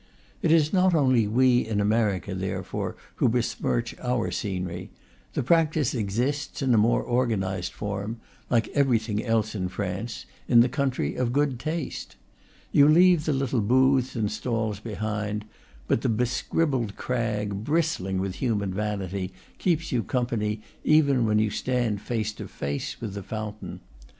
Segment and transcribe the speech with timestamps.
[0.41, 4.89] It is not only we in America, therefore, who besmirch our scenery;
[5.33, 8.19] the practice exists, in a more organized form
[8.49, 12.15] (like every thing else in France), in the country of good taste.
[12.71, 15.45] You leave the little booths and stalls behind;
[15.87, 22.01] but the bescribbled crag, bristling with human vanity, keeps you company even when you stand
[22.01, 23.81] face to face with the fountain.